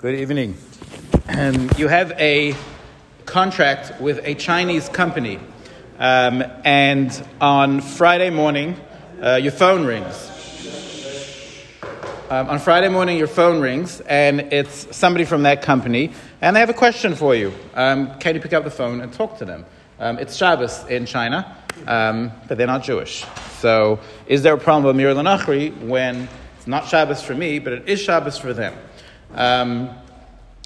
[0.00, 0.56] Good evening.
[1.28, 2.54] Um, you have a
[3.26, 5.38] contract with a Chinese company,
[5.98, 8.80] um, and on Friday morning,
[9.22, 10.16] uh, your phone rings.
[12.30, 16.60] Um, on Friday morning, your phone rings, and it's somebody from that company, and they
[16.60, 17.52] have a question for you.
[17.74, 19.66] Um, can you pick up the phone and talk to them?
[19.98, 23.26] Um, it's Shabbos in China, um, but they're not Jewish.
[23.58, 26.26] So, is there a problem with Mir when
[26.56, 28.72] it's not Shabbos for me, but it is Shabbos for them?
[29.34, 29.90] Um,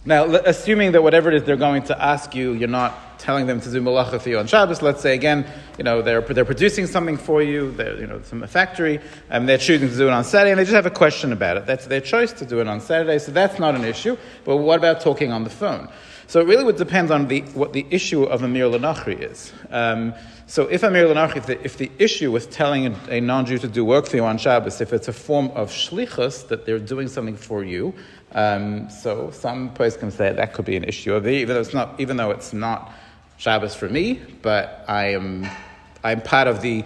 [0.07, 3.59] now, assuming that whatever it is they're going to ask you, you're not telling them
[3.59, 4.83] to do malacha for you on Shabbos.
[4.83, 5.47] Let's say again,
[5.79, 9.49] you know, they're, they're producing something for you, they're, you know, from a factory, and
[9.49, 11.65] they're choosing to do it on Saturday, and they just have a question about it.
[11.65, 14.19] That's their choice to do it on Saturday, so that's not an issue.
[14.45, 15.89] But what about talking on the phone?
[16.27, 19.53] So it really would depend on the, what the issue of amirah l'nochri is.
[19.71, 20.15] Um,
[20.47, 23.69] so if amirah l'nochri, if the, if the issue with telling a, a non-Jew to
[23.69, 27.09] do work for you on Shabbos, if it's a form of shlichus, that they're doing
[27.09, 27.95] something for you,
[28.33, 32.01] um, so some place can say that could be an issue, even though it's not,
[32.01, 32.93] even though it's not
[33.37, 35.47] Shabbos for me, but I am
[36.05, 36.85] I'm part of the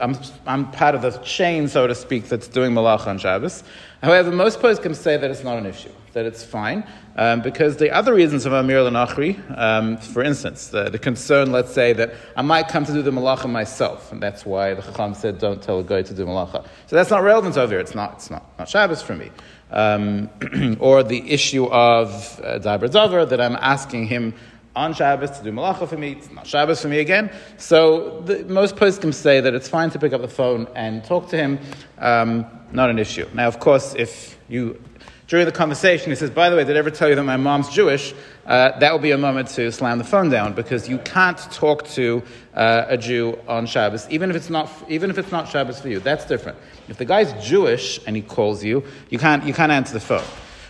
[0.00, 3.62] I'm, I'm part of the chain, so to speak, that's doing malacha on Shabbos.
[4.02, 6.84] However, most can say that it's not an issue, that it's fine,
[7.16, 11.72] um, because the other reasons of amirah l'nochri, um, for instance, the, the, concern, let's
[11.72, 15.14] say, that I might come to do the malacha myself, and that's why the Chacham
[15.14, 16.64] said, don't tell a guy to do malacha.
[16.86, 17.80] So that's not relevant over here.
[17.80, 19.30] It's not, it's not, not Shabbos for me.
[19.70, 20.30] Um,
[20.80, 24.34] or the issue of uh, Dabar Dover, that I'm asking him
[24.76, 26.12] on Shabbos to do malacha for me.
[26.12, 27.32] It's not Shabbos for me again.
[27.56, 31.30] So the, most poskim say that it's fine to pick up the phone and talk
[31.30, 31.58] to him.
[31.98, 33.26] Um, not an issue.
[33.34, 34.80] Now, of course, if you
[35.28, 37.36] during the conversation, he says, "By the way, did I ever tell you that my
[37.36, 38.14] mom's Jewish?"
[38.46, 41.84] Uh, that will be a moment to slam the phone down because you can't talk
[41.88, 42.22] to
[42.54, 45.88] uh, a Jew on Shabbos, even if it's not even if it's not Shabbos for
[45.88, 46.00] you.
[46.00, 46.58] That's different.
[46.88, 50.24] If the guy's Jewish and he calls you, you can't you can't answer the phone.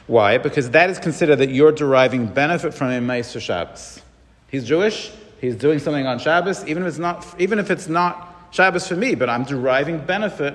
[0.06, 0.38] Why?
[0.38, 4.00] Because that is considered that you're deriving benefit from a maaseh Shabbos.
[4.48, 5.10] He's Jewish.
[5.40, 8.96] He's doing something on Shabbos, even if it's not, even if it's not Shabbos for
[8.96, 10.54] me, but I'm deriving benefit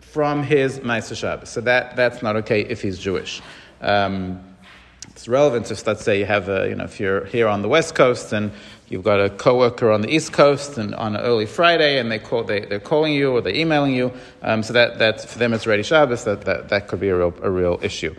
[0.00, 1.48] from his maaseh Shabbos.
[1.48, 3.42] So that, that's not okay if he's Jewish.
[3.80, 4.51] Um,
[5.12, 7.68] it's relevant if, let's say, you have a, you know, if you're here on the
[7.68, 8.50] West Coast and
[8.88, 12.18] you've got a coworker on the East Coast and on an early Friday and they
[12.18, 14.12] call, they, they're calling you or they're emailing you,
[14.42, 17.16] um, so that, that for them it's already Shabbos, that, that, that could be a
[17.16, 18.14] real, a real issue.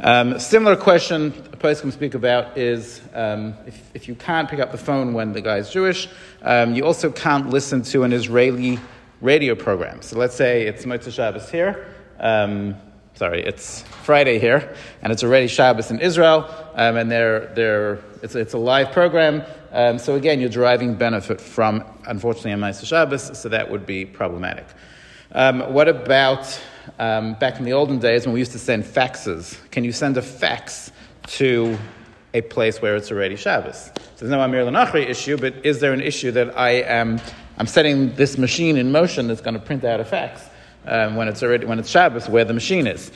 [0.00, 4.60] Um, similar question a person can speak about is um, if, if, you can't pick
[4.60, 6.08] up the phone when the guy is Jewish,
[6.42, 8.78] um, you also can't listen to an Israeli
[9.20, 10.00] radio program.
[10.02, 11.86] So let's say it's Motzei Shabbos here.
[13.18, 17.98] Um, sorry, it's Friday here, and it's already Shabbos in Israel, um, and they're, they're,
[18.22, 19.42] it's, it's a live program.
[19.72, 24.04] Um, so again, you're deriving benefit from, unfortunately, a maaseh Shabbos, so that would be
[24.04, 24.66] problematic.
[25.32, 26.60] what about
[27.00, 29.58] um, back in the olden days when we used to send faxes.
[29.72, 30.92] Can you send a fax
[31.38, 31.76] to
[32.34, 33.90] a place where it's already Shabbos?
[33.96, 37.20] So there's no amirah l'nochri issue, but is there an issue that I am
[37.58, 40.42] I'm setting this machine in motion that's going to print out a fax
[40.86, 43.10] um, when it's already when it's Shabbos where the machine is?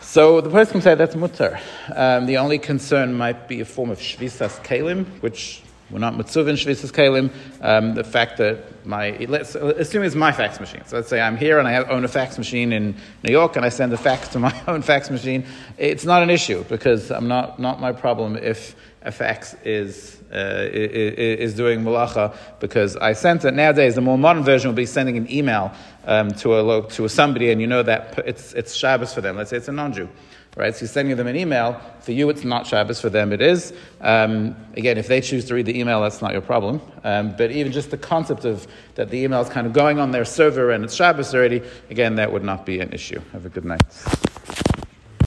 [0.00, 1.60] So the person can say that's mutter.
[1.94, 6.54] Um, the only concern might be a form of shvisas keilim, which we're not mitzuvin
[6.54, 7.30] shvisas keilim.
[7.60, 10.82] Um, the fact that my let's assume it's my fax machine.
[10.86, 13.64] So let's say I'm here and I own a fax machine in New York, and
[13.64, 15.44] I send a fax to my own fax machine.
[15.78, 20.16] It's not an issue because I'm not not my problem if a fax is.
[20.32, 23.52] Uh, is doing malacha because I sent it.
[23.52, 25.72] Nowadays, the more modern version will be sending an email
[26.04, 29.36] um, to a to somebody, and you know that it's it's Shabbos for them.
[29.36, 30.08] Let's say it's a non-Jew
[30.56, 30.74] right?
[30.74, 31.80] So you're sending them an email.
[32.00, 33.00] For you, it's not Shabbos.
[33.00, 33.72] For them, it is.
[34.00, 36.80] Um, again, if they choose to read the email, that's not your problem.
[37.04, 40.10] Um, but even just the concept of that the email is kind of going on
[40.10, 43.20] their server and it's Shabbos already, again, that would not be an issue.
[43.32, 44.29] Have a good night.